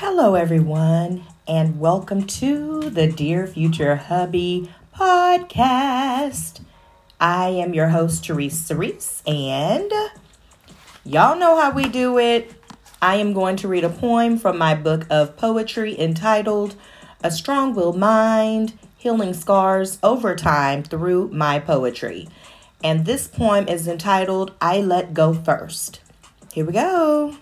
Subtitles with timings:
[0.00, 6.60] Hello, everyone, and welcome to the Dear Future Hubby podcast.
[7.18, 9.90] I am your host, Therese Cerise, and
[11.02, 12.52] y'all know how we do it.
[13.00, 16.74] I am going to read a poem from my book of poetry entitled
[17.24, 22.28] A Strong Willed Mind Healing Scars Over Time Through My Poetry.
[22.84, 26.00] And this poem is entitled I Let Go First.
[26.52, 27.38] Here we go.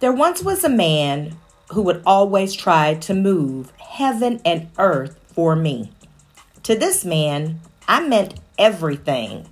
[0.00, 1.36] There once was a man
[1.72, 5.90] who would always try to move heaven and earth for me.
[6.62, 9.48] To this man, I meant everything.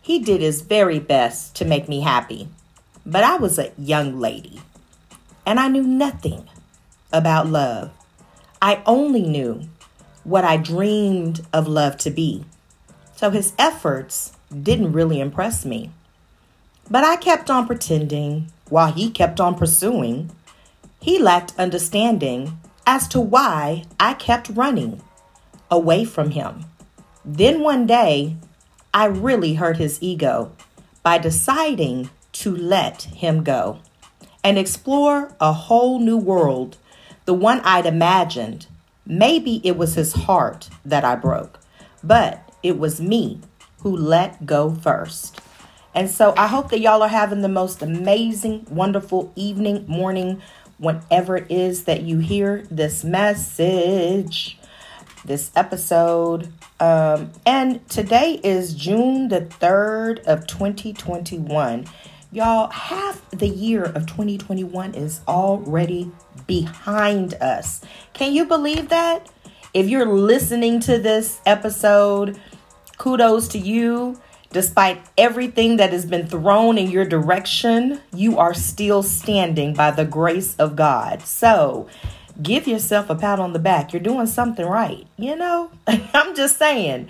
[0.00, 2.48] He did his very best to make me happy,
[3.04, 4.60] but I was a young lady
[5.44, 6.48] and I knew nothing
[7.12, 7.90] about love.
[8.62, 9.62] I only knew
[10.22, 12.44] what I dreamed of love to be.
[13.16, 14.32] So his efforts
[14.62, 15.90] didn't really impress me.
[16.88, 20.30] But I kept on pretending while he kept on pursuing.
[21.00, 25.02] He lacked understanding as to why I kept running
[25.70, 26.64] away from him.
[27.24, 28.36] Then one day,
[28.92, 30.52] I really hurt his ego
[31.02, 33.78] by deciding to let him go
[34.42, 36.78] and explore a whole new world,
[37.24, 38.66] the one I'd imagined.
[39.06, 41.60] Maybe it was his heart that I broke,
[42.02, 43.40] but it was me
[43.80, 45.40] who let go first.
[45.94, 50.40] And so I hope that y'all are having the most amazing, wonderful evening, morning,
[50.78, 54.58] whenever it is that you hear this message,
[55.24, 56.52] this episode.
[56.78, 61.86] Um, and today is June the 3rd of 2021.
[62.32, 66.10] Y'all, half the year of 2021 is already
[66.46, 67.80] behind us.
[68.12, 69.28] Can you believe that?
[69.74, 72.40] If you're listening to this episode,
[72.96, 74.20] kudos to you
[74.52, 80.04] Despite everything that has been thrown in your direction, you are still standing by the
[80.04, 81.22] grace of God.
[81.22, 81.86] So,
[82.42, 83.92] give yourself a pat on the back.
[83.92, 85.06] You're doing something right.
[85.16, 87.08] You know, I'm just saying.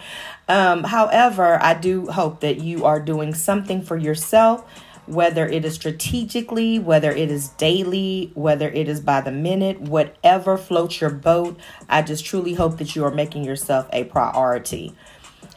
[0.49, 4.71] Um, however, I do hope that you are doing something for yourself,
[5.07, 10.59] whether it is strategically, whether it is daily, whether it is by the minute, whatever
[10.59, 11.59] floats your boat.
[11.89, 14.95] I just truly hope that you are making yourself a priority.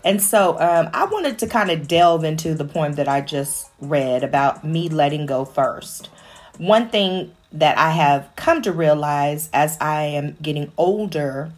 [0.03, 3.69] And so um, I wanted to kind of delve into the poem that I just
[3.79, 6.09] read about me letting go first.
[6.57, 11.51] One thing that I have come to realize as I am getting older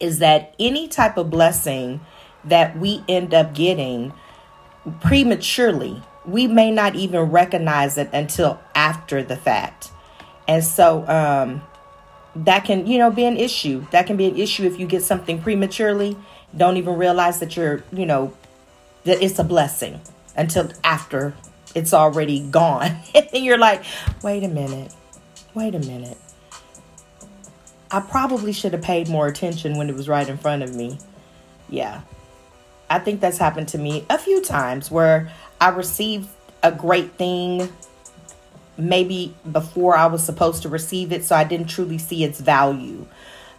[0.00, 2.00] is that any type of blessing
[2.44, 4.12] that we end up getting
[5.00, 9.90] prematurely, we may not even recognize it until after the fact.
[10.48, 11.62] And so um,
[12.34, 13.86] that can, you know, be an issue.
[13.90, 16.16] That can be an issue if you get something prematurely
[16.56, 18.32] don't even realize that you're, you know,
[19.04, 20.00] that it's a blessing
[20.36, 21.34] until after
[21.74, 22.96] it's already gone.
[23.14, 23.84] and you're like,
[24.22, 24.94] wait a minute,
[25.54, 26.18] wait a minute.
[27.90, 30.98] I probably should have paid more attention when it was right in front of me.
[31.68, 32.02] Yeah.
[32.88, 36.28] I think that's happened to me a few times where I received
[36.62, 37.68] a great thing
[38.76, 43.06] maybe before I was supposed to receive it, so I didn't truly see its value.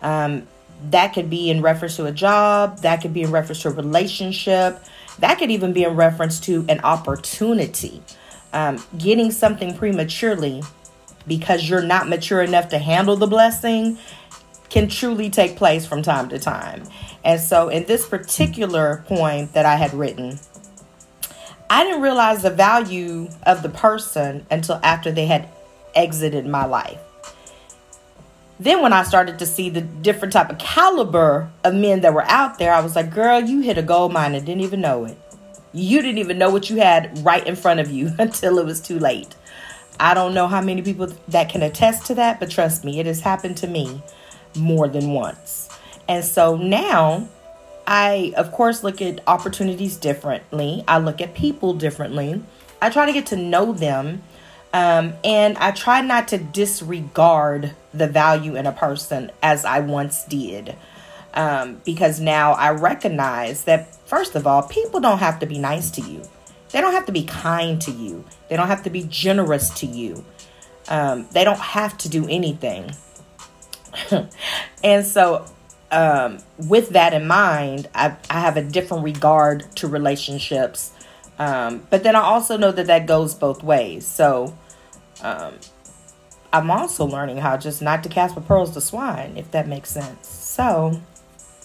[0.01, 0.47] Um,
[0.89, 3.71] that could be in reference to a job, that could be in reference to a
[3.71, 4.83] relationship,
[5.19, 8.01] that could even be in reference to an opportunity.
[8.53, 10.63] Um, getting something prematurely
[11.27, 13.97] because you're not mature enough to handle the blessing
[14.69, 16.83] can truly take place from time to time.
[17.23, 20.39] And so, in this particular poem that I had written,
[21.69, 25.47] I didn't realize the value of the person until after they had
[25.93, 26.99] exited my life.
[28.61, 32.25] Then when I started to see the different type of caliber of men that were
[32.25, 35.05] out there, I was like, girl, you hit a gold mine and didn't even know
[35.05, 35.17] it.
[35.73, 38.79] You didn't even know what you had right in front of you until it was
[38.79, 39.33] too late.
[39.99, 43.07] I don't know how many people that can attest to that, but trust me, it
[43.07, 44.03] has happened to me
[44.55, 45.67] more than once.
[46.07, 47.29] And so now
[47.87, 50.83] I, of course, look at opportunities differently.
[50.87, 52.43] I look at people differently.
[52.79, 54.21] I try to get to know them
[54.73, 60.23] um, and I try not to disregard the value in a person as I once
[60.25, 60.75] did.
[61.33, 65.89] Um, because now I recognize that, first of all, people don't have to be nice
[65.91, 66.23] to you.
[66.71, 68.25] They don't have to be kind to you.
[68.49, 70.25] They don't have to be generous to you.
[70.89, 72.91] Um, they don't have to do anything.
[74.83, 75.45] and so,
[75.91, 80.91] um, with that in mind, I, I have a different regard to relationships.
[81.37, 84.05] Um, but then I also know that that goes both ways.
[84.05, 84.57] So,
[85.21, 85.55] um,
[86.53, 89.89] I'm also learning how just not to cast for pearls to swine, if that makes
[89.89, 90.27] sense.
[90.27, 91.01] So,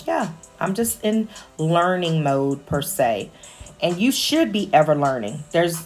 [0.06, 3.30] yeah, I'm just in learning mode per se.
[3.82, 5.44] And you should be ever learning.
[5.50, 5.84] There's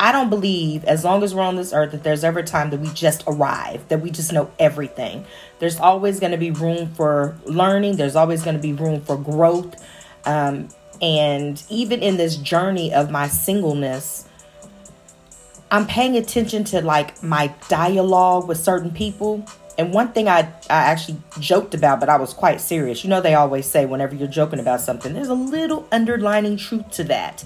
[0.00, 2.70] I don't believe, as long as we're on this earth, that there's ever a time
[2.70, 5.26] that we just arrive, that we just know everything.
[5.58, 9.16] There's always going to be room for learning, there's always going to be room for
[9.16, 9.74] growth.
[10.24, 10.68] Um,
[11.02, 14.27] and even in this journey of my singleness,
[15.70, 19.46] I'm paying attention to like my dialogue with certain people.
[19.76, 23.04] And one thing I, I actually joked about, but I was quite serious.
[23.04, 26.90] You know, they always say whenever you're joking about something, there's a little underlining truth
[26.92, 27.44] to that.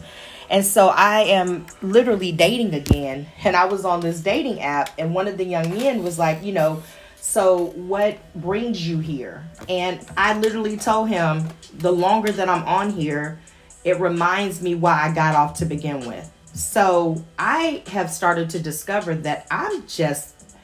[0.49, 3.27] And so I am literally dating again.
[3.45, 6.43] And I was on this dating app, and one of the young men was like,
[6.43, 6.83] you know,
[7.17, 9.45] so what brings you here?
[9.69, 13.41] And I literally told him, the longer that I'm on here,
[13.85, 16.31] it reminds me why I got off to begin with.
[16.53, 20.55] So I have started to discover that I'm just,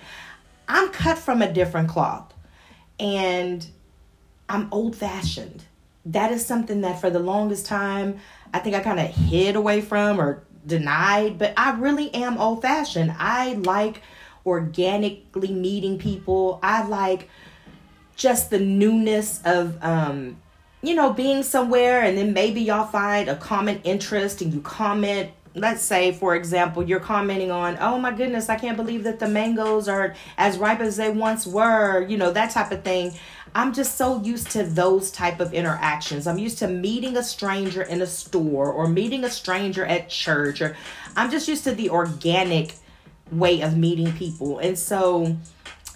[0.68, 2.34] I'm cut from a different cloth
[3.00, 3.66] and
[4.48, 5.64] I'm old fashioned.
[6.04, 8.18] That is something that for the longest time,
[8.52, 12.62] I think I kind of hid away from or denied, but I really am old
[12.62, 13.14] fashioned.
[13.18, 14.02] I like
[14.44, 16.60] organically meeting people.
[16.62, 17.28] I like
[18.16, 20.36] just the newness of um
[20.82, 25.30] you know being somewhere and then maybe y'all find a common interest and you comment
[25.58, 29.28] let's say for example you're commenting on oh my goodness i can't believe that the
[29.28, 33.12] mangoes are as ripe as they once were you know that type of thing
[33.54, 37.82] i'm just so used to those type of interactions i'm used to meeting a stranger
[37.82, 40.76] in a store or meeting a stranger at church or
[41.16, 42.74] i'm just used to the organic
[43.32, 45.36] way of meeting people and so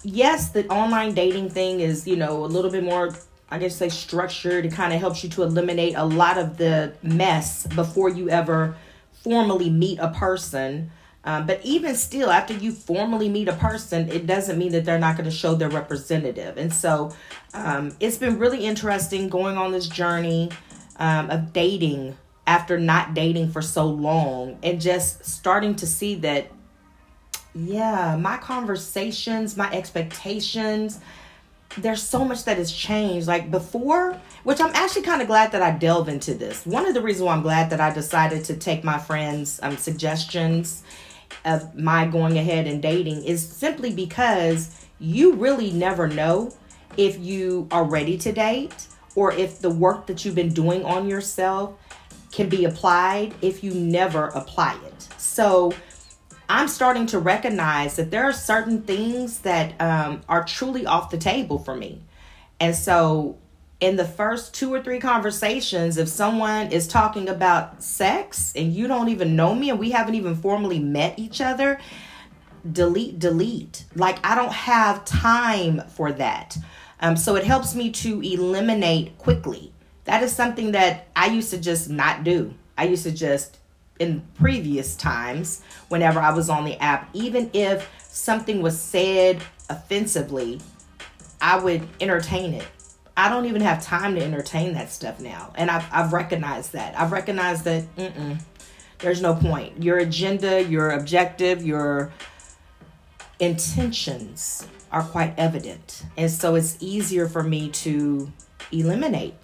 [0.03, 3.13] yes the online dating thing is you know a little bit more
[3.53, 4.65] I guess say structured.
[4.65, 8.75] It kind of helps you to eliminate a lot of the mess before you ever
[9.23, 10.91] formally meet a person.
[11.25, 14.99] Um, but even still, after you formally meet a person, it doesn't mean that they're
[14.99, 16.57] not going to show their representative.
[16.57, 17.13] And so
[17.53, 20.51] um, it's been really interesting going on this journey
[20.97, 26.51] um, of dating after not dating for so long and just starting to see that,
[27.55, 30.99] yeah, my conversations, my expectations,
[31.77, 33.27] there's so much that has changed.
[33.27, 36.65] Like before, which I'm actually kind of glad that I delve into this.
[36.65, 39.77] One of the reasons why I'm glad that I decided to take my friends' um,
[39.77, 40.83] suggestions
[41.45, 46.53] of my going ahead and dating is simply because you really never know
[46.97, 51.07] if you are ready to date or if the work that you've been doing on
[51.07, 51.73] yourself
[52.31, 55.07] can be applied if you never apply it.
[55.17, 55.73] So
[56.49, 61.17] I'm starting to recognize that there are certain things that um, are truly off the
[61.17, 62.01] table for me.
[62.59, 63.37] And so,
[63.79, 68.87] in the first two or three conversations, if someone is talking about sex and you
[68.87, 71.79] don't even know me and we haven't even formally met each other,
[72.69, 73.85] delete, delete.
[73.95, 76.57] Like, I don't have time for that.
[76.99, 79.73] Um, so, it helps me to eliminate quickly.
[80.05, 82.53] That is something that I used to just not do.
[82.77, 83.59] I used to just
[83.99, 90.61] in previous times whenever I was on the app, even if something was said offensively,
[91.41, 92.67] I would entertain it.
[93.15, 95.53] I don't even have time to entertain that stuff now.
[95.55, 96.99] And I've, I've recognized that.
[96.99, 97.83] I've recognized that
[98.99, 99.83] there's no point.
[99.83, 102.11] Your agenda, your objective, your
[103.39, 106.05] intentions are quite evident.
[106.17, 108.31] And so it's easier for me to
[108.71, 109.35] eliminate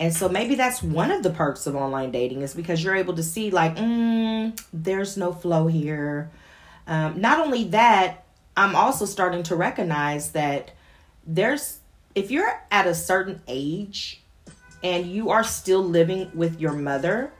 [0.00, 3.14] and so maybe that's one of the perks of online dating is because you're able
[3.14, 6.30] to see like, mm, there's no flow here.
[6.86, 8.24] Um, not only that,
[8.56, 10.72] I'm also starting to recognize that
[11.26, 11.78] there's
[12.14, 14.22] if you're at a certain age
[14.82, 17.32] and you are still living with your mother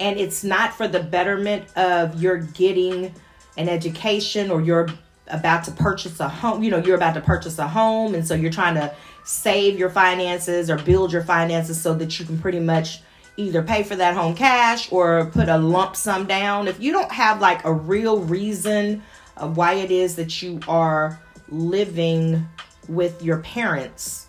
[0.00, 3.14] and it's not for the betterment of you're getting
[3.56, 4.88] an education or you're
[5.28, 8.34] about to purchase a home, you know, you're about to purchase a home and so
[8.34, 8.94] you're trying to
[9.24, 13.00] save your finances or build your finances so that you can pretty much
[13.36, 16.68] either pay for that home cash or put a lump sum down.
[16.68, 19.02] If you don't have like a real reason
[19.36, 22.46] of why it is that you are living
[22.88, 24.28] with your parents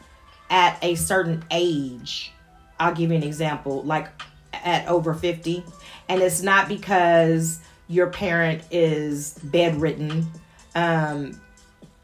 [0.49, 2.31] at a certain age,
[2.79, 4.09] I'll give you an example like
[4.53, 5.63] at over 50,
[6.09, 10.27] and it's not because your parent is bedridden.
[10.73, 11.39] Um,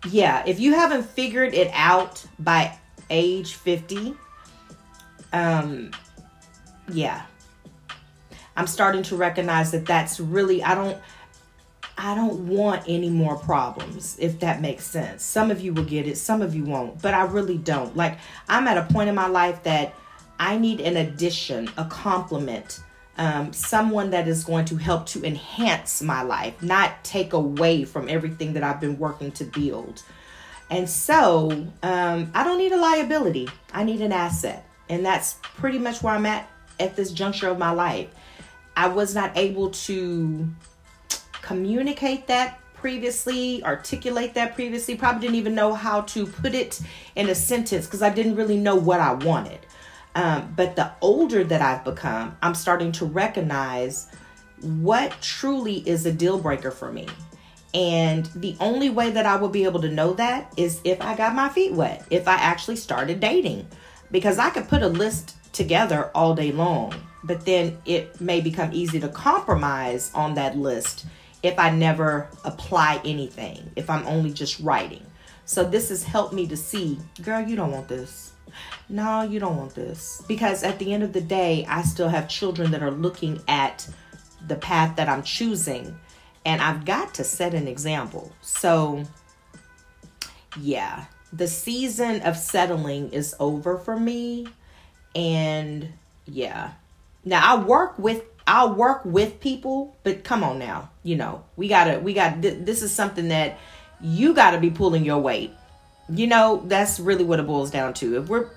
[0.10, 2.78] yeah, if you haven't figured it out by
[3.12, 4.16] age 50
[5.34, 5.92] um
[6.92, 7.26] yeah.
[8.58, 10.98] I'm starting to recognize that that's really i don't
[11.98, 15.24] i don't want any more problems if that makes sense.
[15.24, 17.96] Some of you will get it some of you won't but i really don't.
[17.96, 18.18] Like
[18.50, 19.94] i'm at a point in my life that
[20.40, 22.82] i need an addition a complement
[23.18, 28.10] um, someone that is going to help to enhance my life not take away from
[28.10, 30.02] everything that i've been working to build
[30.72, 31.52] and so
[31.84, 34.66] um, I don't need a liability, I need an asset.
[34.90, 36.50] And that's pretty much where I'm at
[36.80, 38.10] at this juncture of my life.
[38.76, 40.50] I was not able to
[41.42, 44.96] communicate that previously, articulate that previously.
[44.96, 46.80] Probably didn't even know how to put it
[47.16, 49.60] in a sentence because I didn't really know what I wanted.
[50.16, 54.08] Um, but the older that I've become, I'm starting to recognize
[54.62, 57.08] what truly is a deal breaker for me.
[57.74, 61.16] And the only way that I will be able to know that is if I
[61.16, 63.68] got my feet wet, if I actually started dating.
[64.12, 68.72] Because I could put a list together all day long, but then it may become
[68.74, 71.06] easy to compromise on that list
[71.44, 75.06] if I never apply anything, if I'm only just writing.
[75.46, 78.34] So this has helped me to see, girl, you don't want this.
[78.90, 80.22] No, you don't want this.
[80.28, 83.88] Because at the end of the day, I still have children that are looking at
[84.48, 85.98] the path that I'm choosing,
[86.46, 88.32] and I've got to set an example.
[88.42, 89.04] So,
[90.60, 94.48] yeah, the season of settling is over for me.
[95.16, 95.90] And
[96.26, 96.72] yeah,
[97.26, 101.68] now I work with I'll work with people, but come on now, you know, we
[101.68, 103.60] gotta, we got, th- this is something that
[104.02, 105.52] you gotta be pulling your weight.
[106.10, 108.18] You know, that's really what it boils down to.
[108.18, 108.50] If we're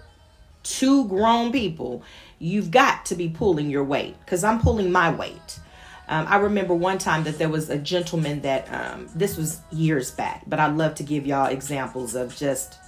[0.62, 2.02] two grown people,
[2.38, 5.60] you've got to be pulling your weight because I'm pulling my weight.
[6.08, 10.10] Um, I remember one time that there was a gentleman that, um, this was years
[10.10, 12.78] back, but I'd love to give y'all examples of just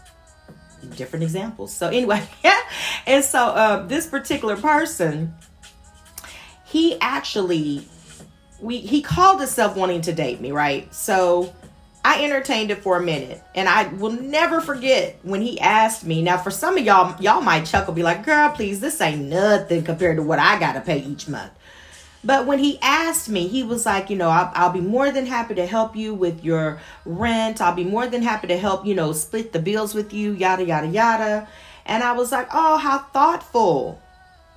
[0.97, 1.75] different examples.
[1.75, 2.23] So, anyway,
[3.07, 5.35] and so uh, this particular person,
[6.65, 7.89] he actually
[8.61, 10.93] we he called himself wanting to date me, right?
[10.95, 11.55] So
[12.05, 16.23] I entertained it for a minute, and I will never forget when he asked me.
[16.23, 19.83] Now, for some of y'all, y'all might chuckle, be like, "Girl, please, this ain't nothing
[19.83, 21.53] compared to what I gotta pay each month."
[22.27, 25.27] But when he asked me, he was like, you know, I'll, I'll, be more than
[25.27, 27.61] happy to help you with your rent.
[27.61, 30.65] I'll be more than happy to help, you know, split the bills with you, yada,
[30.65, 31.49] yada, yada.
[31.85, 34.03] And I was like, oh, how thoughtful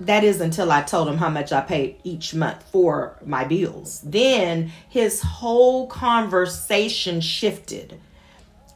[0.00, 4.00] that is until I told him how much I paid each month for my bills.
[4.00, 8.00] Then his whole conversation shifted.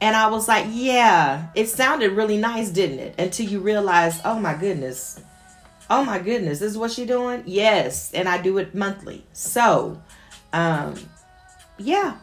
[0.01, 3.15] And I was like, yeah, it sounded really nice, didn't it?
[3.19, 5.21] Until you realize, oh my goodness.
[5.91, 7.43] Oh my goodness, this is what she doing?
[7.47, 9.25] Yes, and I do it monthly.
[9.33, 10.03] So,
[10.53, 10.95] um
[11.79, 12.17] yeah,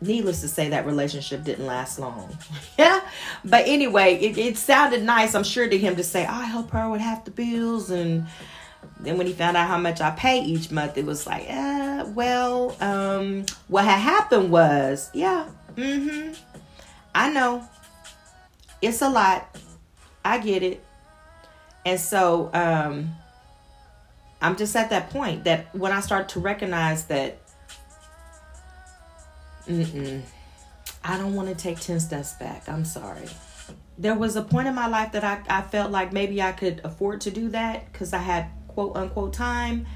[0.00, 2.36] needless to say, that relationship didn't last long.
[2.78, 3.00] yeah.
[3.44, 6.70] But anyway, it, it sounded nice, I'm sure, to him to say, oh, I help
[6.70, 7.90] her with half the bills.
[7.90, 8.26] And
[9.00, 12.04] then when he found out how much I pay each month, it was like, uh,
[12.14, 16.32] well, um, what had happened was, yeah, mm-hmm.
[17.14, 17.66] I know.
[18.82, 19.56] It's a lot.
[20.24, 20.84] I get it.
[21.86, 23.14] And so um
[24.42, 27.38] I'm just at that point that when I start to recognize that.
[31.02, 32.68] I don't want to take 10 steps back.
[32.68, 33.28] I'm sorry.
[33.98, 36.80] There was a point in my life that I, I felt like maybe I could
[36.84, 39.86] afford to do that because I had quote unquote time,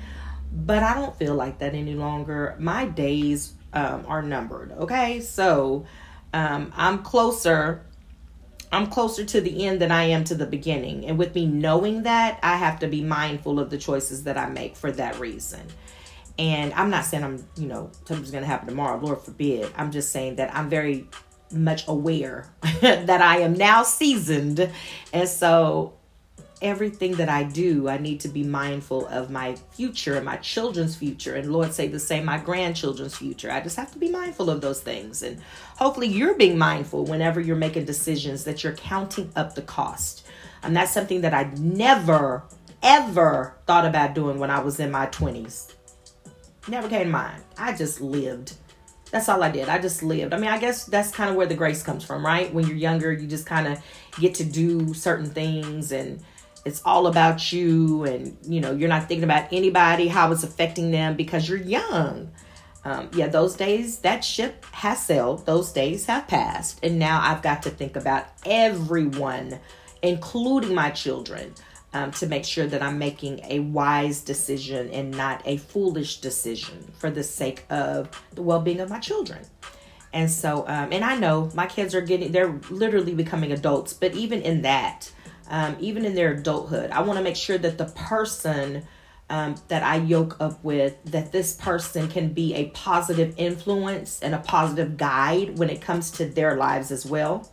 [0.53, 2.57] but I don't feel like that any longer.
[2.59, 4.73] My days um, are numbered.
[4.73, 5.21] Okay.
[5.21, 5.87] So
[6.33, 7.85] um, I'm closer.
[8.73, 11.07] I'm closer to the end than I am to the beginning.
[11.07, 14.49] And with me knowing that, I have to be mindful of the choices that I
[14.49, 15.61] make for that reason.
[16.39, 19.71] And I'm not saying I'm, you know, something's going to happen tomorrow, Lord forbid.
[19.77, 21.07] I'm just saying that I'm very
[21.53, 22.49] much aware
[22.81, 24.71] that I am now seasoned.
[25.13, 25.95] And so
[26.63, 30.95] everything that I do, I need to be mindful of my future and my children's
[30.95, 31.35] future.
[31.35, 33.51] And Lord say the same, my grandchildren's future.
[33.51, 35.23] I just have to be mindful of those things.
[35.23, 35.41] And
[35.77, 40.27] hopefully you're being mindful whenever you're making decisions that you're counting up the cost.
[40.63, 42.45] And that's something that I never,
[42.83, 45.75] ever thought about doing when I was in my 20s.
[46.69, 47.43] Never came to mind.
[47.57, 48.55] I just lived.
[49.11, 49.69] That's all I did.
[49.69, 50.35] I just lived.
[50.35, 52.53] I mean, I guess that's kind of where the grace comes from, right?
[52.53, 53.83] When you're younger, you just kind of
[54.21, 56.23] get to do certain things and
[56.65, 60.91] it's all about you and you know, you're not thinking about anybody, how it's affecting
[60.91, 62.31] them because you're young.
[62.85, 65.45] Um, yeah, those days, that ship has sailed.
[65.45, 66.81] Those days have passed.
[66.83, 69.61] And now I've got to think about everyone,
[70.03, 71.55] including my children
[71.93, 76.91] um, to make sure that I'm making a wise decision and not a foolish decision
[76.99, 79.41] for the sake of the well being of my children.
[80.13, 84.15] And so, um, and I know my kids are getting, they're literally becoming adults, but
[84.15, 85.13] even in that,
[85.51, 88.85] um, even in their adulthood, I want to make sure that the person
[89.29, 94.35] um, that I yoke up with, that this person can be a positive influence and
[94.35, 97.49] a positive guide when it comes to their lives as well.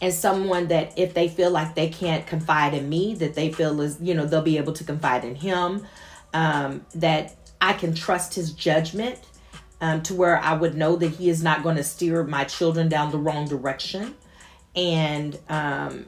[0.00, 3.80] And someone that if they feel like they can't confide in me that they feel
[3.80, 5.86] is you know they'll be able to confide in him
[6.32, 9.18] um, that i can trust his judgment
[9.82, 12.88] um, to where i would know that he is not going to steer my children
[12.88, 14.14] down the wrong direction.
[14.74, 16.06] And um,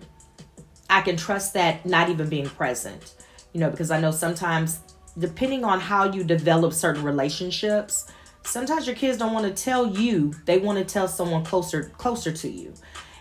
[0.93, 3.15] i can trust that not even being present
[3.53, 4.81] you know because i know sometimes
[5.19, 8.07] depending on how you develop certain relationships
[8.45, 12.33] sometimes your kids don't want to tell you they want to tell someone closer closer
[12.33, 12.73] to you.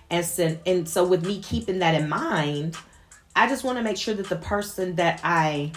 [0.10, 2.78] And so, and so with me keeping that in mind
[3.36, 5.72] i just want to make sure that the person that i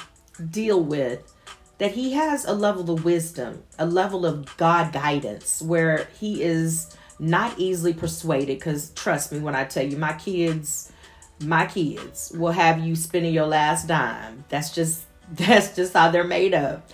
[0.51, 1.33] deal with
[1.79, 6.97] that he has a level of wisdom a level of god guidance where he is
[7.21, 10.93] not easily persuaded because trust me when i tell you my kids
[11.41, 16.25] my kids will have you spending your last dime that's just that's just how they're
[16.25, 16.89] made up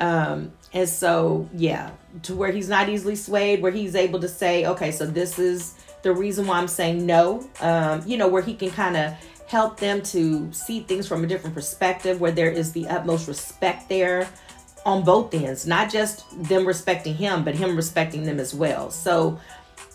[0.00, 1.92] um and so, yeah,
[2.24, 5.74] to where he's not easily swayed, where he's able to say, okay, so this is
[6.02, 7.48] the reason why I'm saying no.
[7.60, 9.14] Um, you know, where he can kind of
[9.48, 13.88] help them to see things from a different perspective, where there is the utmost respect
[13.88, 14.28] there
[14.84, 18.90] on both ends, not just them respecting him, but him respecting them as well.
[18.90, 19.40] So,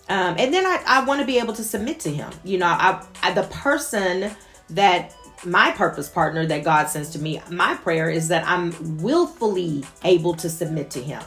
[0.10, 2.31] um, and then I, I want to be able to submit to him.
[2.43, 4.31] You know, I, I the person
[4.72, 5.13] that
[5.46, 10.34] my purpose partner that God sends to me, my prayer is that I'm willfully able
[10.36, 11.22] to submit to Him,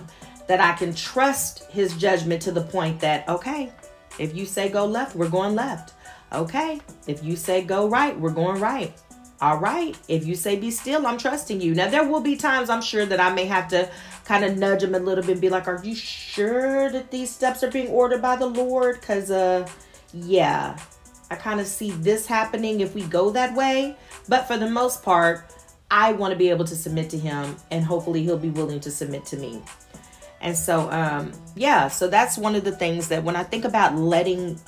[0.47, 3.73] that I can trust His judgment to the point that, okay,
[4.19, 5.95] if you say go left, we're going left.
[6.33, 8.93] Okay, if you say go right, we're going right.
[9.45, 11.75] All right, if you say be still, I'm trusting you.
[11.75, 13.91] Now, there will be times I'm sure that I may have to
[14.25, 17.31] kind of nudge him a little bit and be like, Are you sure that these
[17.31, 18.99] steps are being ordered by the Lord?
[18.99, 19.69] Because, uh,
[20.15, 20.79] yeah,
[21.31, 23.99] I kind of see this happening if we go that way.
[24.31, 25.45] But for the most part,
[25.91, 28.91] I want to be able to submit to him and hopefully he'll be willing to
[28.91, 29.61] submit to me.
[30.41, 33.95] And so, um, yeah, so that's one of the things that when I think about
[33.95, 34.59] letting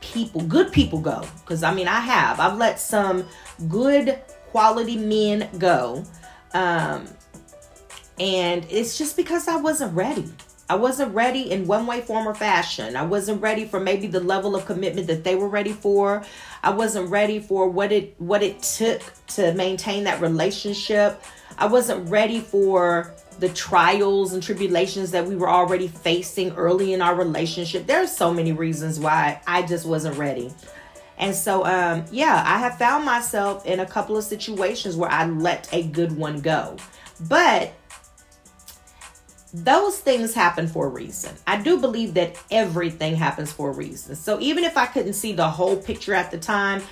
[0.00, 3.26] people, good people go, because I mean, I have, I've let some
[3.68, 4.18] good
[4.50, 6.04] quality men go.
[6.52, 7.08] Um,
[8.18, 10.32] and it's just because I wasn't ready.
[10.68, 12.96] I wasn't ready in one way, form, or fashion.
[12.96, 16.24] I wasn't ready for maybe the level of commitment that they were ready for.
[16.62, 21.22] I wasn't ready for what it what it took to maintain that relationship.
[21.58, 27.02] I wasn't ready for the trials and tribulations that we were already facing early in
[27.02, 27.86] our relationship.
[27.86, 30.52] There's so many reasons why I just wasn't ready.
[31.18, 35.26] And so um yeah, I have found myself in a couple of situations where I
[35.26, 36.76] let a good one go.
[37.28, 37.72] But
[39.54, 41.32] those things happen for a reason.
[41.46, 44.16] I do believe that everything happens for a reason.
[44.16, 46.82] So even if I couldn't see the whole picture at the time,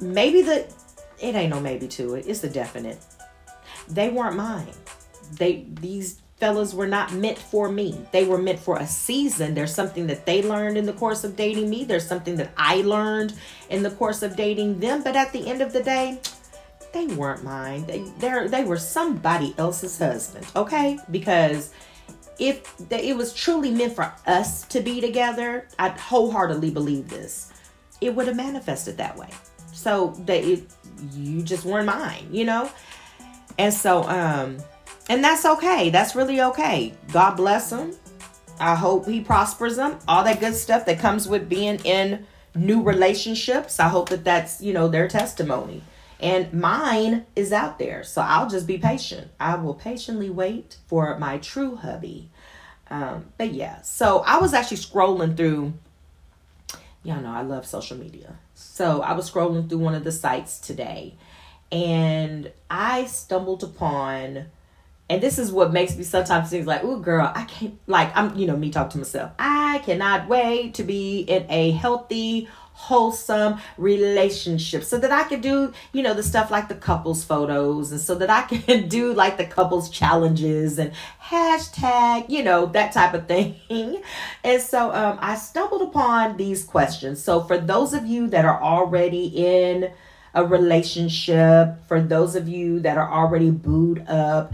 [0.00, 0.72] maybe the
[1.18, 2.26] it ain't no maybe to it.
[2.28, 2.98] It's a definite.
[3.88, 4.72] They weren't mine.
[5.32, 7.98] They these fellas were not meant for me.
[8.12, 9.54] They were meant for a season.
[9.54, 11.84] There's something that they learned in the course of dating me.
[11.84, 13.34] There's something that I learned
[13.70, 15.02] in the course of dating them.
[15.02, 16.20] But at the end of the day,
[16.92, 17.86] they weren't mine.
[17.86, 18.02] They
[18.48, 20.46] they were somebody else's husband.
[20.54, 21.72] Okay, because
[22.38, 27.52] if it was truly meant for us to be together, I wholeheartedly believe this.
[28.00, 29.28] It would have manifested that way.
[29.72, 30.44] So that
[31.12, 32.70] you just weren't mine, you know?
[33.58, 34.58] And so, um,
[35.08, 35.90] and that's okay.
[35.90, 36.94] That's really okay.
[37.12, 37.94] God bless him.
[38.58, 39.98] I hope he prospers them.
[40.08, 43.78] All that good stuff that comes with being in new relationships.
[43.78, 45.82] I hope that that's, you know, their testimony.
[46.18, 48.02] And mine is out there.
[48.02, 49.30] So I'll just be patient.
[49.38, 52.30] I will patiently wait for my true hubby.
[52.88, 55.74] Um, but yeah, so I was actually scrolling through,
[57.02, 58.38] y'all know I love social media.
[58.54, 61.14] So I was scrolling through one of the sites today
[61.70, 64.46] and I stumbled upon
[65.08, 68.36] and this is what makes me sometimes think like, oh girl, I can't like I'm
[68.36, 69.32] you know, me talk to myself.
[69.38, 75.72] I cannot wait to be in a healthy wholesome relationship so that I can do,
[75.92, 79.38] you know, the stuff like the couples photos and so that I can do like
[79.38, 80.92] the couples challenges and
[81.22, 83.56] hashtag, you know, that type of thing.
[84.44, 87.22] And so um, I stumbled upon these questions.
[87.22, 89.90] So for those of you that are already in
[90.34, 94.52] a relationship, for those of you that are already booed up,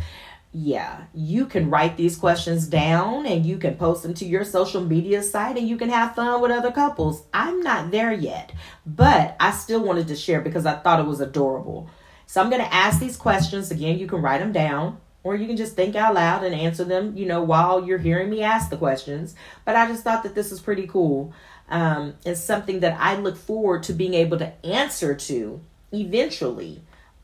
[0.55, 4.83] yeah, you can write these questions down and you can post them to your social
[4.83, 7.25] media site and you can have fun with other couples.
[7.33, 8.53] I'm not there yet,
[8.85, 11.89] but I still wanted to share because I thought it was adorable.
[12.27, 13.71] So I'm going to ask these questions.
[13.71, 16.85] Again, you can write them down or you can just think out loud and answer
[16.85, 19.35] them, you know, while you're hearing me ask the questions.
[19.65, 21.33] But I just thought that this is pretty cool.
[21.71, 25.63] Um, it's something that I look forward to being able to answer to
[25.93, 26.83] eventually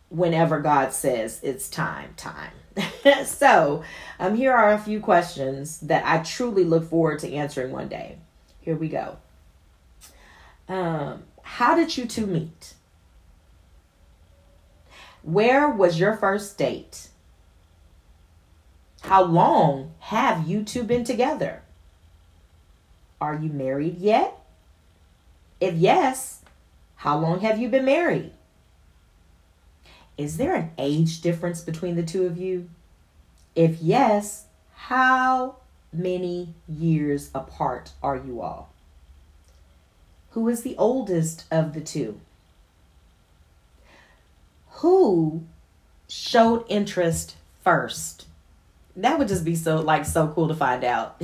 [0.09, 2.53] whenever God says it's time, time.
[3.25, 3.83] so,
[4.19, 8.19] um, here are a few questions that I truly look forward to answering one day.
[8.61, 9.17] Here we go.
[10.69, 12.75] Um, how did you two meet?
[15.23, 17.09] Where was your first date?
[19.03, 21.63] How long have you two been together?
[23.21, 24.39] Are you married yet?
[25.61, 26.43] If yes,
[26.97, 28.33] how long have you been married?
[30.19, 32.69] Is there an age difference between the two of you?
[33.55, 35.57] If yes, how
[35.93, 38.71] many years apart are you all?
[40.31, 42.21] Who is the oldest of the two?
[44.71, 45.45] Who
[46.09, 48.27] showed interest first?
[48.97, 51.17] That would just be so like so cool to find out.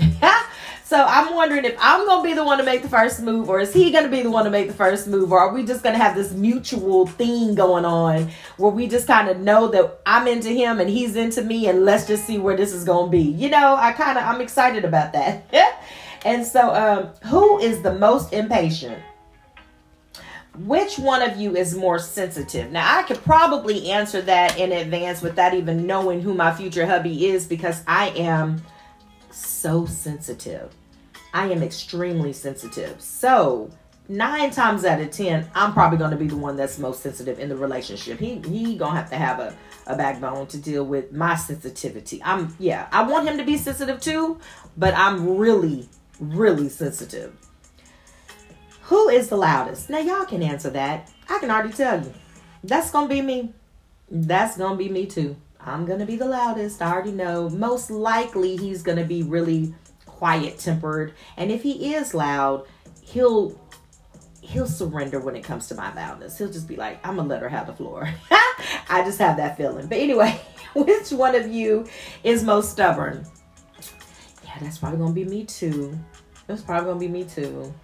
[0.87, 3.59] So I'm wondering if I'm gonna be the one to make the first move, or
[3.59, 5.83] is he gonna be the one to make the first move, or are we just
[5.83, 10.29] gonna have this mutual thing going on where we just kind of know that I'm
[10.29, 13.23] into him and he's into me, and let's just see where this is gonna be.
[13.23, 15.47] You know, I kind of I'm excited about that.
[16.27, 19.03] and so, um, who is the most impatient?
[20.67, 22.71] Which one of you is more sensitive?
[22.71, 27.27] Now, I could probably answer that in advance without even knowing who my future hubby
[27.29, 28.63] is because I am
[29.35, 30.75] so sensitive.
[31.33, 33.01] I am extremely sensitive.
[33.01, 33.71] So,
[34.09, 37.39] nine times out of ten, I'm probably going to be the one that's most sensitive
[37.41, 38.19] in the relationship.
[38.19, 42.23] He he gonna have to have a a backbone to deal with my sensitivity.
[42.23, 44.39] I'm yeah, I want him to be sensitive too,
[44.77, 45.89] but I'm really
[46.21, 47.35] really sensitive.
[48.83, 49.91] Who is the loudest?
[49.91, 51.11] Now y'all can answer that.
[51.29, 52.13] I can already tell you.
[52.63, 53.53] That's gonna be me.
[54.11, 55.37] That's gonna be me too.
[55.67, 56.83] I'm going to be the loudest.
[56.83, 57.49] I already know.
[57.49, 59.75] Most likely, he's going to be really
[60.05, 61.15] quiet tempered.
[61.37, 62.67] And if he is loud,
[63.03, 63.59] he'll
[64.41, 66.37] he'll surrender when it comes to my loudness.
[66.37, 68.09] He'll just be like, I'm gonna let her have the floor.
[68.31, 69.87] I just have that feeling.
[69.87, 70.39] But anyway,
[70.75, 71.87] which one of you
[72.23, 73.27] is most stubborn?
[74.45, 75.99] Yeah, that's probably gonna be me too.
[76.47, 77.75] That's probably gonna be me too.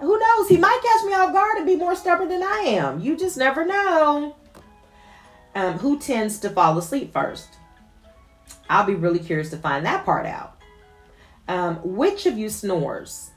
[0.00, 0.48] Who knows?
[0.48, 3.00] He might catch me off guard and be more stubborn than I am.
[3.00, 4.34] You just never know
[5.54, 7.56] um, who tends to fall asleep first?
[8.68, 10.58] I'll be really curious to find that part out.
[11.48, 13.30] Um, which of you snores?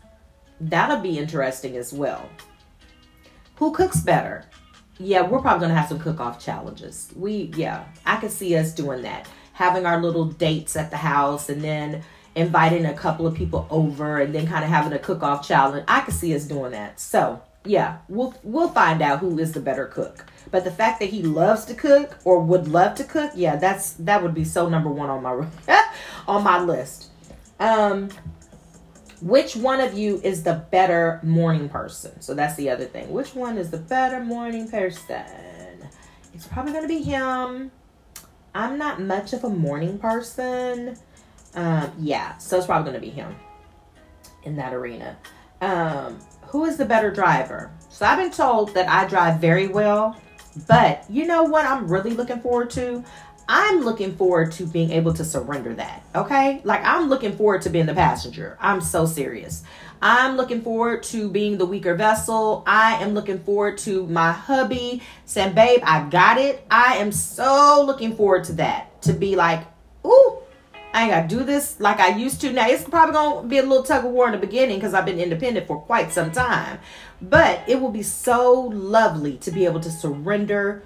[0.62, 2.30] That'll be interesting as well.
[3.58, 4.46] Who cooks better?
[4.98, 7.12] Yeah, we're probably gonna have some cook-off challenges.
[7.16, 11.50] We, yeah, I could see us doing that, having our little dates at the house,
[11.50, 12.04] and then
[12.36, 15.84] inviting a couple of people over, and then kind of having a cook-off challenge.
[15.88, 17.00] I could see us doing that.
[17.00, 20.26] So, yeah, we'll we'll find out who is the better cook.
[20.52, 23.94] But the fact that he loves to cook or would love to cook, yeah, that's
[23.94, 25.48] that would be so number one on my
[26.28, 27.10] on my list.
[27.60, 28.10] Um,
[29.22, 32.22] which one of you is the better morning person?
[32.22, 33.10] So that's the other thing.
[33.12, 35.90] Which one is the better morning person?
[36.34, 37.72] It's probably gonna be him.
[38.54, 40.98] I'm not much of a morning person.
[41.56, 43.36] Um, yeah, so it's probably gonna be him
[44.44, 45.18] in that arena.
[45.62, 46.20] Um,
[46.56, 47.70] who is the better driver?
[47.90, 50.18] So I've been told that I drive very well.
[50.70, 53.04] But you know what I'm really looking forward to?
[53.50, 56.04] I'm looking forward to being able to surrender that.
[56.16, 56.62] Okay?
[56.64, 58.58] Like I'm looking forward to being the passenger.
[58.62, 59.64] I'm so serious.
[60.02, 62.64] I'm looking forward to being the weaker vessel.
[62.66, 66.66] I am looking forward to my hubby saying, babe, I got it.
[66.72, 69.02] I am so looking forward to that.
[69.02, 69.68] To be like,
[70.06, 70.38] ooh,
[70.96, 72.54] I ain't gotta do this like I used to.
[72.54, 75.06] Now it's probably gonna be a little tug of war in the beginning because I've
[75.06, 76.80] been independent for quite some time.
[77.22, 80.84] But it will be so lovely to be able to surrender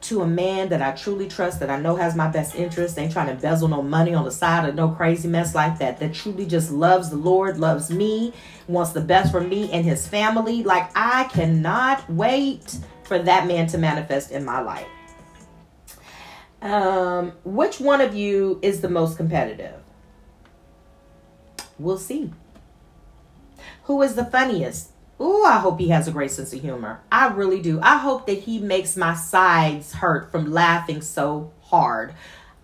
[0.00, 3.12] to a man that I truly trust, that I know has my best interest, ain't
[3.12, 6.14] trying to embezzle no money on the side or no crazy mess like that, that
[6.14, 8.32] truly just loves the Lord, loves me,
[8.68, 10.62] wants the best for me and his family.
[10.62, 14.86] Like, I cannot wait for that man to manifest in my life.
[16.64, 19.80] Um, which one of you is the most competitive?
[21.78, 22.32] We'll see.
[23.84, 24.90] Who is the funniest?
[25.20, 27.02] Ooh, I hope he has a great sense of humor.
[27.12, 27.80] I really do.
[27.82, 32.14] I hope that he makes my sides hurt from laughing so hard.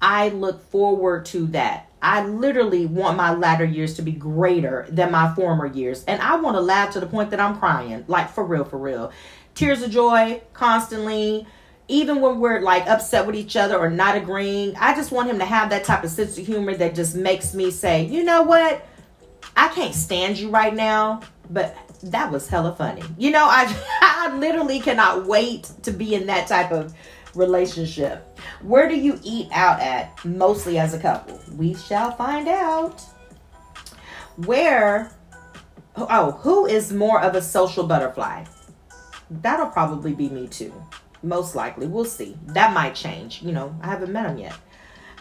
[0.01, 1.91] I look forward to that.
[2.01, 6.05] I literally want my latter years to be greater than my former years.
[6.05, 8.05] And I want to laugh to the point that I'm crying.
[8.09, 9.13] Like, for real, for real.
[9.55, 11.47] Tears of joy constantly.
[11.91, 15.39] Even when we're like upset with each other or not agreeing, I just want him
[15.41, 18.43] to have that type of sense of humor that just makes me say, you know
[18.43, 18.87] what?
[19.57, 23.03] I can't stand you right now, but that was hella funny.
[23.19, 23.67] You know, I
[24.01, 26.95] I literally cannot wait to be in that type of
[27.35, 28.39] relationship.
[28.63, 31.41] Where do you eat out at mostly as a couple?
[31.57, 33.01] We shall find out.
[34.37, 35.13] Where
[35.97, 38.45] oh, who is more of a social butterfly?
[39.31, 40.73] That'll probably be me too.
[41.23, 41.87] Most likely.
[41.87, 42.37] We'll see.
[42.47, 43.43] That might change.
[43.43, 44.55] You know, I haven't met him yet.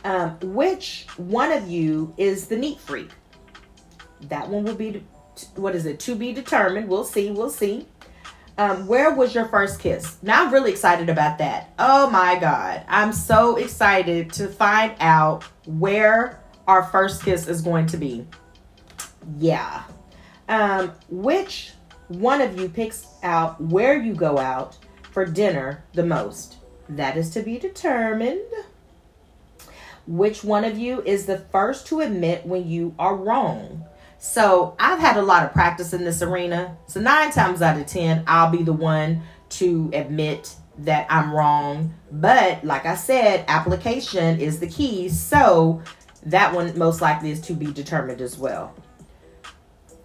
[0.05, 3.09] Um, which one of you is the neat freak?
[4.29, 5.03] That one will be
[5.55, 7.87] what is it to be determined we'll see we'll see
[8.57, 12.83] um, where was your first kiss now i'm really excited about that oh my god
[12.87, 18.25] i'm so excited to find out where our first kiss is going to be
[19.37, 19.83] yeah
[20.49, 21.71] um, which
[22.07, 24.77] one of you picks out where you go out
[25.19, 26.55] for dinner the most
[26.87, 28.39] that is to be determined
[30.07, 33.83] Which one of you is the first to admit when you are wrong?
[34.17, 36.77] So I've had a lot of practice in this arena.
[36.87, 41.93] So nine times out of 10, I'll be the one to admit that I'm wrong.
[42.11, 45.09] But like I said, application is the key.
[45.09, 45.83] So
[46.23, 48.73] that one most likely is to be determined as well.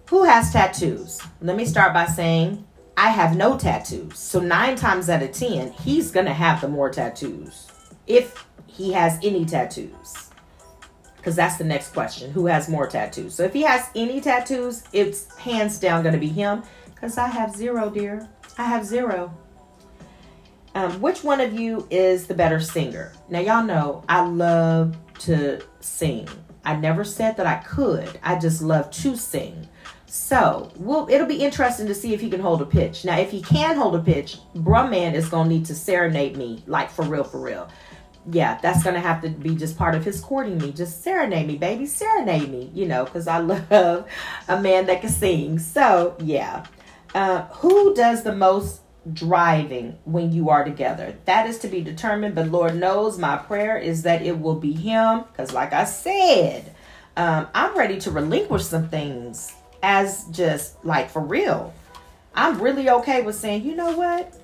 [0.09, 1.21] Who has tattoos?
[1.41, 4.17] Let me start by saying I have no tattoos.
[4.17, 7.71] So nine times out of 10, he's to have the more tattoos.
[8.07, 10.29] If he has any tattoos.
[11.17, 12.31] Because that's the next question.
[12.31, 13.33] Who has more tattoos?
[13.33, 16.63] So if he has any tattoos, it's hands down to be him.
[16.93, 18.29] Because I have zero, dear.
[18.57, 19.35] I have zero.
[20.75, 23.13] Um, which one of you is the better singer?
[23.29, 26.27] Now, y'all know I love to sing.
[26.65, 28.19] I never said that I could.
[28.21, 29.67] I just love to sing.
[30.15, 33.03] So, we'll, it'll be interesting to see if he can hold a pitch.
[33.03, 36.63] Now, if he can hold a pitch, Brumman is going to need to serenade me,
[36.67, 37.67] like for real, for real.
[38.31, 40.71] Yeah, that's going to have to be just part of his courting me.
[40.71, 41.85] Just serenade me, baby.
[41.85, 43.37] Serenade me, you know, because I
[43.69, 44.09] love
[44.47, 45.59] a man that can sing.
[45.59, 46.65] So, yeah.
[47.13, 51.15] Uh, who does the most driving when you are together.
[51.25, 54.71] That is to be determined, but Lord knows my prayer is that it will be
[54.71, 55.25] Him.
[55.29, 56.73] Because, like I said,
[57.17, 59.53] um, I'm ready to relinquish some things
[59.85, 61.71] as just like for real.
[62.33, 64.35] I'm really okay with saying, you know what?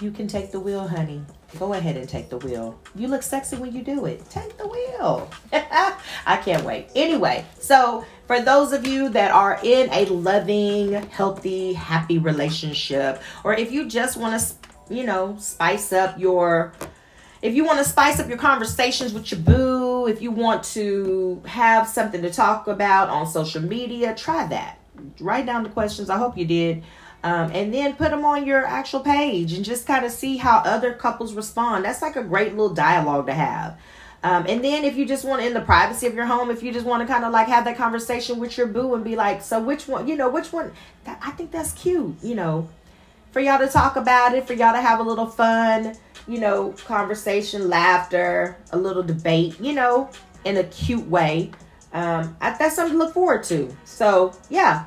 [0.00, 1.24] You can take the wheel, honey.
[1.58, 2.78] Go ahead and take the wheel.
[2.94, 4.28] You look sexy when you do it.
[4.28, 5.30] Take the wheel.
[5.52, 6.88] I can't wait.
[6.94, 13.54] Anyway, so for those of you that are in a loving, healthy, happy relationship, or
[13.54, 16.72] if you just want to, you know, spice up your
[17.42, 19.71] if you want to spice up your conversations with your boo,
[20.06, 24.78] if you want to have something to talk about on social media, try that.
[25.20, 26.10] Write down the questions.
[26.10, 26.82] I hope you did.
[27.24, 30.58] Um, and then put them on your actual page and just kind of see how
[30.58, 31.84] other couples respond.
[31.84, 33.78] That's like a great little dialogue to have.
[34.24, 36.72] Um, and then if you just want in the privacy of your home, if you
[36.72, 39.42] just want to kind of like have that conversation with your boo and be like,
[39.42, 40.72] so which one, you know, which one,
[41.04, 42.68] that, I think that's cute, you know,
[43.32, 46.72] for y'all to talk about it, for y'all to have a little fun, you know,
[46.84, 50.10] conversation, laughter, a little debate, you know,
[50.44, 51.50] in a cute way.
[51.92, 53.74] Um, I, that's something to look forward to.
[53.84, 54.86] So yeah,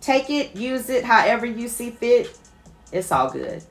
[0.00, 2.36] take it, use it however you see fit.
[2.92, 3.62] It's all good.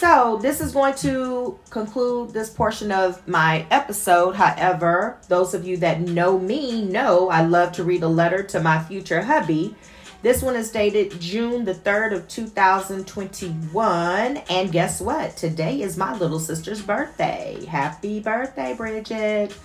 [0.00, 4.34] So, this is going to conclude this portion of my episode.
[4.34, 8.60] However, those of you that know me know I love to read a letter to
[8.60, 9.74] my future hubby.
[10.22, 14.36] This one is dated June the 3rd of 2021.
[14.50, 15.34] And guess what?
[15.38, 17.64] Today is my little sister's birthday.
[17.64, 19.56] Happy birthday, Bridget.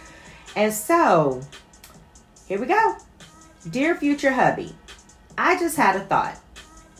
[0.56, 1.42] And so,
[2.48, 2.96] here we go.
[3.70, 4.74] Dear future hubby,
[5.38, 6.40] I just had a thought.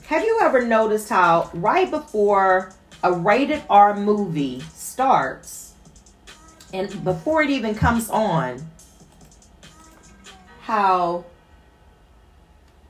[0.08, 5.76] Have you ever noticed how right before a rated R movie starts,
[6.74, 8.68] and before it even comes on,
[10.62, 11.24] how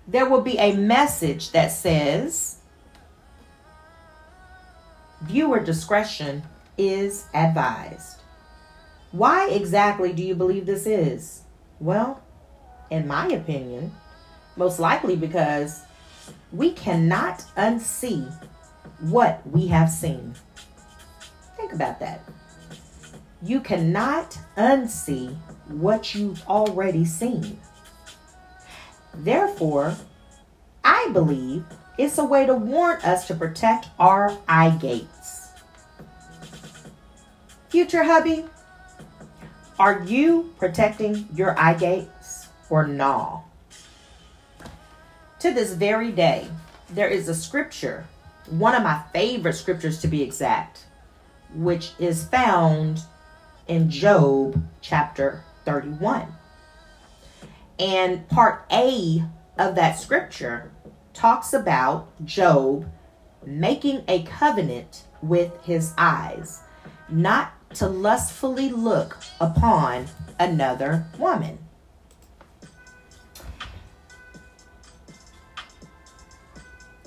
[0.08, 2.58] there will be a message that says,
[5.22, 6.44] viewer discretion
[6.78, 8.22] is advised.
[9.12, 11.42] Why exactly do you believe this is?
[11.80, 12.22] Well,
[12.90, 13.94] in my opinion,
[14.56, 15.82] most likely because
[16.52, 18.32] we cannot unsee
[19.00, 20.36] what we have seen.
[21.58, 22.22] Think about that.
[23.42, 25.36] You cannot unsee
[25.68, 27.60] what you've already seen.
[29.18, 29.96] Therefore,
[30.84, 31.66] I believe
[31.98, 35.50] it's a way to warn us to protect our eye gates.
[37.70, 38.46] Future hubby,
[39.80, 43.44] are you protecting your eye gates or no?
[45.40, 46.48] To this very day,
[46.90, 48.06] there is a scripture
[48.50, 50.86] one of my favorite scriptures to be exact,
[51.54, 53.02] which is found
[53.68, 56.28] in Job chapter 31.
[57.78, 59.24] And part A
[59.58, 60.72] of that scripture
[61.14, 62.90] talks about Job
[63.46, 66.62] making a covenant with his eyes,
[67.10, 70.08] not to lustfully look upon
[70.40, 71.60] another woman.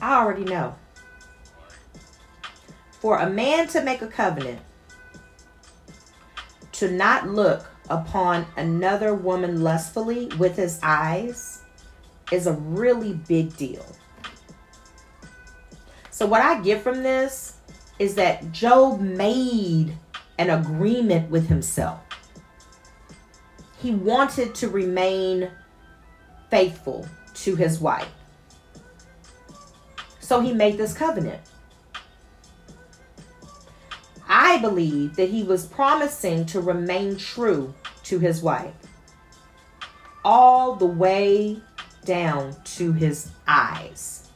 [0.01, 0.77] I already know
[3.01, 4.61] for a man to make a covenant
[6.73, 11.63] to not look upon another woman lustfully with his eyes
[12.31, 13.85] is a really big deal.
[16.11, 17.55] So, what I get from this
[17.99, 19.97] is that Job made
[20.39, 22.01] an agreement with himself.
[23.81, 25.51] He wanted to remain
[26.51, 28.09] faithful to his wife.
[30.21, 31.41] So, he made this covenant.
[34.49, 38.73] I believe that he was promising to remain true to his wife
[40.25, 41.61] all the way
[42.07, 44.31] down to his eyes.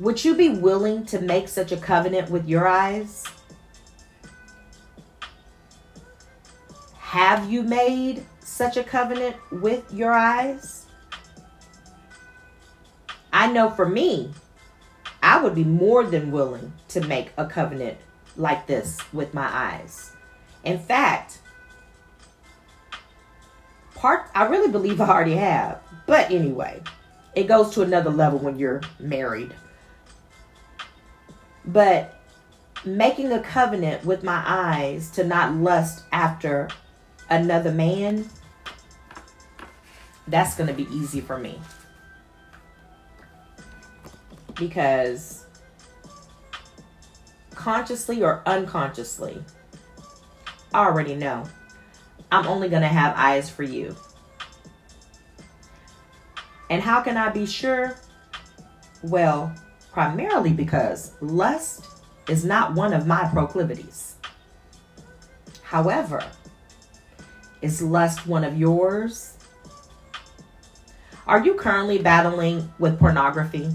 [0.00, 3.24] Would you be willing to make such a covenant with your eyes?
[6.96, 10.86] Have you made such a covenant with your eyes?
[13.34, 14.32] I know for me,
[15.28, 17.98] I would be more than willing to make a covenant
[18.38, 20.12] like this with my eyes.
[20.64, 21.40] In fact,
[23.94, 25.82] part I really believe I already have.
[26.06, 26.80] But anyway,
[27.34, 29.52] it goes to another level when you're married.
[31.66, 32.18] But
[32.86, 36.70] making a covenant with my eyes to not lust after
[37.28, 38.30] another man,
[40.26, 41.60] that's going to be easy for me
[44.58, 45.46] because
[47.54, 49.42] consciously or unconsciously,
[50.72, 51.44] I already know
[52.30, 53.96] I'm only going to have eyes for you.
[56.70, 57.96] And how can I be sure?
[59.02, 59.54] Well,
[59.92, 61.86] primarily because lust
[62.28, 64.16] is not one of my proclivities.
[65.62, 66.24] However,
[67.62, 69.34] is lust one of yours?
[71.26, 73.70] Are you currently battling with pornography?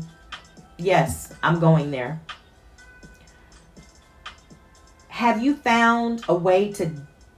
[0.78, 2.22] Yes, I'm going there.
[5.10, 6.92] Have you found a way to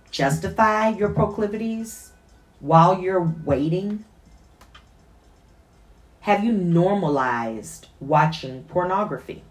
[0.09, 2.11] justify your proclivities
[2.59, 4.05] while you're waiting?
[6.21, 9.43] Have you normalized watching pornography?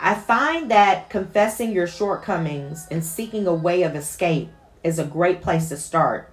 [0.00, 4.50] I find that confessing your shortcomings and seeking a way of escape
[4.82, 6.30] is a great place to start,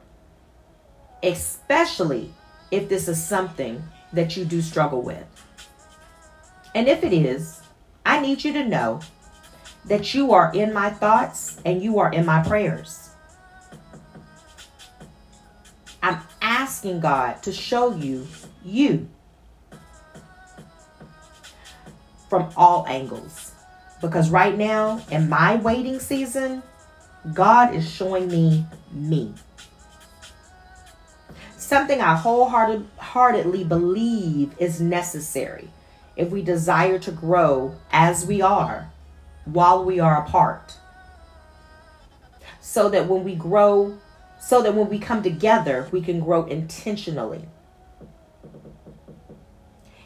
[1.23, 2.33] especially
[2.71, 5.25] if this is something that you do struggle with.
[6.73, 7.61] And if it is,
[8.05, 9.01] I need you to know
[9.85, 13.09] that you are in my thoughts and you are in my prayers.
[16.01, 18.27] I'm asking God to show you
[18.63, 19.07] you
[22.29, 23.51] from all angles.
[24.01, 26.63] Because right now, in my waiting season,
[27.33, 29.33] God is showing me me
[31.71, 35.69] something I wholeheartedly believe is necessary
[36.17, 38.91] if we desire to grow as we are
[39.45, 40.75] while we are apart.
[42.59, 43.97] So that when we grow,
[44.37, 47.45] so that when we come together, we can grow intentionally.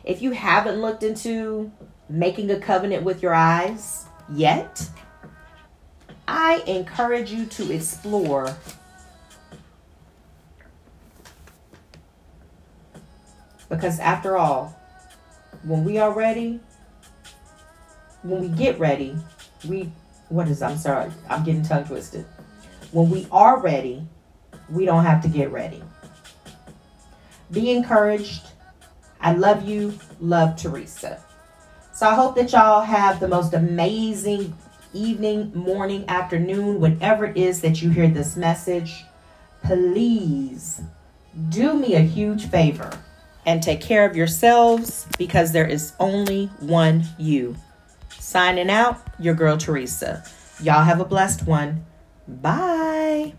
[0.03, 1.71] If you haven't looked into
[2.07, 4.87] making a covenant with your eyes yet,
[6.27, 8.55] I encourage you to explore
[13.75, 14.75] Because after all,
[15.63, 16.61] when we are ready,
[18.23, 19.17] when we get ready,
[19.67, 19.91] we,
[20.29, 22.25] what is, I'm sorry, I'm getting tongue twisted.
[22.91, 24.07] When we are ready,
[24.69, 25.83] we don't have to get ready.
[27.51, 28.43] Be encouraged.
[29.19, 29.99] I love you.
[30.21, 31.21] Love Teresa.
[31.93, 34.55] So I hope that y'all have the most amazing
[34.93, 39.03] evening, morning, afternoon, whenever it is that you hear this message.
[39.63, 40.81] Please
[41.49, 42.89] do me a huge favor
[43.45, 47.55] and take care of yourselves because there is only one you.
[48.19, 50.23] Signing out, your girl Teresa.
[50.61, 51.85] Y'all have a blessed one.
[52.27, 53.33] Bye.